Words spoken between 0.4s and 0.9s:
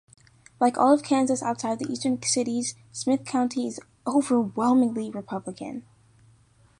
Like